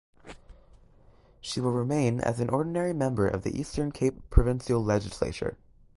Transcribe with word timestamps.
She 1.41 1.61
will 1.61 1.73
remain 1.73 2.21
as 2.21 2.39
an 2.39 2.49
ordinary 2.49 2.91
member 2.91 3.27
of 3.27 3.43
the 3.43 3.55
Eastern 3.55 3.91
Cape 3.91 4.27
provincial 4.31 4.83
legislature. 4.83 5.57